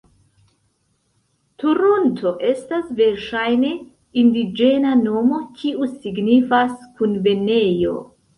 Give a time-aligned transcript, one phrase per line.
[1.63, 3.69] Toronto estas verŝajne
[4.23, 7.97] indiĝena nomo kiu signifas "Kunvenejo".